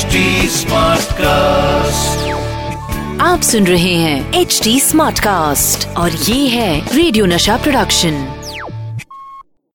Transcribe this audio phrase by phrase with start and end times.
[0.00, 0.18] HD
[0.50, 2.20] Smartcast.
[3.22, 8.14] आप सुन रहे हैं एच डी स्मार्ट कास्ट और ये है रेडियो नशा प्रोडक्शन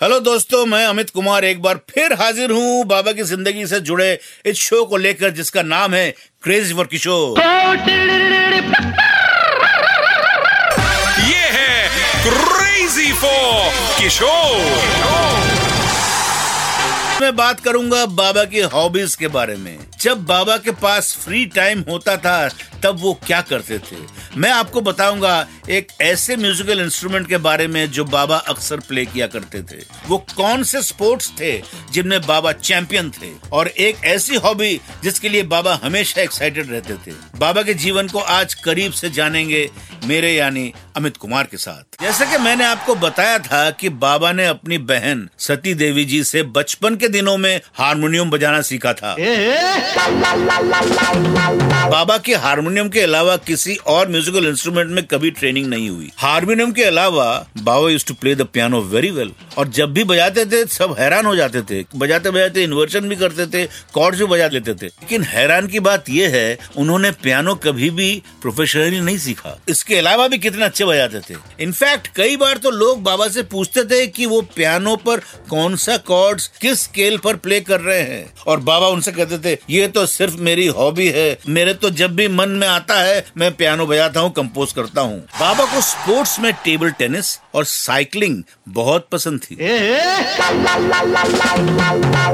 [0.00, 4.10] हेलो दोस्तों मैं अमित कुमार एक बार फिर हाजिर हूँ बाबा की ज़िंदगी से जुड़े
[4.46, 6.10] इस शो को लेकर जिसका नाम है
[6.42, 7.40] क्रेज फॉर किशोर
[11.22, 11.88] ये है
[12.26, 15.57] क्रेजी फॉर किशोर
[17.20, 21.84] मैं बात करूँगा बाबा की हॉबीज के बारे में। जब बाबा के पास फ्री टाइम
[21.88, 22.48] होता था,
[22.82, 23.96] तब वो क्या करते थे?
[24.36, 29.26] मैं आपको बताऊँगा एक ऐसे म्यूजिकल इंस्ट्रूमेंट के बारे में जो बाबा अक्सर प्ले किया
[29.26, 33.32] करते थे। वो कौन से स्पोर्ट्स थे जिनमें बाबा चैंपियन थे?
[33.52, 38.18] और एक ऐसी हॉबी जिसके लिए बाबा हमेशा एक्साइटेड रहते थे। बाबा के जीवन को
[38.18, 39.70] आज करीब से जानेंगे
[40.04, 44.46] मेरे यानी अमित कुमार के साथ। जैसे कि मैंने आपको बताया था कि बाबा ने
[44.46, 49.14] अपनी बहन सती देवी जी से बचपन के दिनों में हारमोनियम बजाना सीखा था।
[51.88, 56.72] बाबा के हारमोनियम के अलावा किसी और म्यूजिकल इंस्ट्रूमेंट में कभी ट्रेनिंग नहीं हुई। हारमोनियम
[56.72, 57.26] के अलावा
[57.58, 61.26] बाबा use to play the piano very well और जब भी बजाते थे सब हैरान
[61.26, 65.22] हो जाते थे। बजाते बजाते इन्वर्शन भी करते थे कॉर्ड्स भी बजा लेते थे। लेकिन
[65.24, 68.10] हैरान की बात यह है उन्होंने पियानो कभी भी
[68.42, 73.02] प्रोफेशनली नहीं सीखा। इसके अलावा भी कितने अच्छे बजाते थे। इनफैक्ट कई बार तो लोग
[73.02, 77.60] बाबा से पूछते थे कि वो पियानो पर कौन सा कॉर्ड्स किस स्केल पर प्ले
[77.60, 81.74] कर रहे हैं। और बाबा उनसे कहते थे ये तो सिर्फ़ मेरी हॉबी है। मेरे
[81.74, 85.64] तो जब भी मन में आता है मैं पियानो बजाता हूँ कंपोज करता हूँ। बाबा
[85.64, 89.56] को स्पोर्ट्स में टेबल टेनिस और साइकिलिंग बहुत पसंद थी।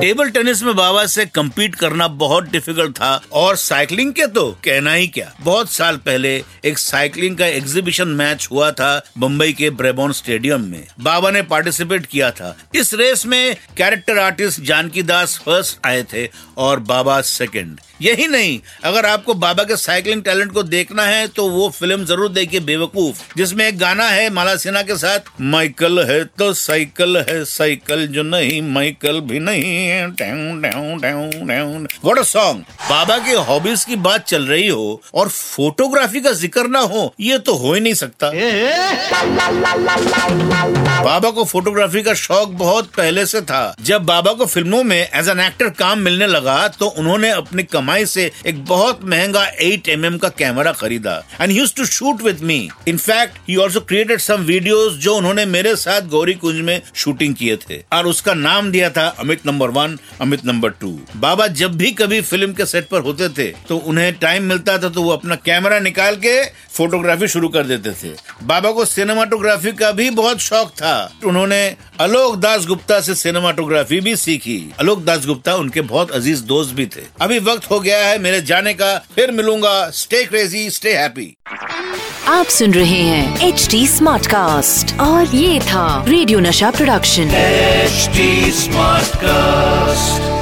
[0.00, 4.92] टेबल टेनिस में बाबा से compete करना बहुत डिफ़िकल्ट था। और साइकिलिंग के तो कहना
[4.92, 10.12] ही क्या। बहुत साल पहले एक साइकिलिंग का एग्जीबिशन मैच हुआ था मुंबई के ब्रेबॉन
[10.12, 15.86] स्टेडियम में। बाबा ने पार्टिसिपेट किया था। इस रेस में character artist Janki Das first
[15.86, 16.28] आए थे
[16.58, 21.48] और बाबा सेकंड। यही नहीं, अगर आपको बाबा के साइकिलिंग टैलेंट को देखना है तो
[21.50, 26.24] वो फ़िल्म ज़रूर देखिए बेवकूफ़, जिसमें एक गाना है माला सिन्हा के साथ, माइकल है
[26.24, 29.62] तो साइकिल है, साइकिल जो नहीं, माइकल भी नहीं
[32.14, 36.80] अ सॉन्ग बाबा के हॉबीज की बात चल रही हो और फोटोग्राफी का ज़िक्र ना
[36.80, 38.23] हो, ये तो हो ही नहीं सकता।
[41.04, 45.28] बाबा को फोटोग्राफी का शौक बहुत पहले से था। जब बाबा को फ़िल्मों में एज
[45.28, 50.18] एन एक्टर काम मिलने लगा तो उन्होंने अपनी कमाई से एक बहुत महँगा 8 mm
[50.18, 52.58] का कैमरा खरीदा। And use to shoot with me
[52.88, 57.56] in fact he also created some videos जो उन्होंने मेरे साथ गौरी कुंज में शूटिंग किए
[57.58, 60.98] थे। और उसका नाम दिया था Amit number one Amit number two.
[61.16, 64.88] बाबा जब भी कभी फ़िल्म के सेट पर होते थे तो उन्हें टाइम मिलता था
[64.88, 66.42] तो वो अपना कैमरा निकाल के
[66.74, 72.36] फोटोग्राफी शुरू कर देते थे। बाबा को सिनेमाटोग्राफी का भी बहुत शौक था। उन्होंने अलोक
[72.36, 77.06] दास गुप्ता से सिनेमाटोग्राफी भी सीखी। अलोक दास गुप्ता उनके बहुत अज़ीज़ दोस्त भी थे।
[77.20, 81.34] अभी वक्त हो गया है मेरे जाने का। फिर मिलूँगा। स्टे क्रेजी स्टे हैप्पी
[82.28, 88.08] आप सुन रहे हैं एच डी स्मार्ट कास्ट और ये था रेडियो नशा प्रोडक्शन एच
[88.54, 90.33] स्मार्ट Smartcast.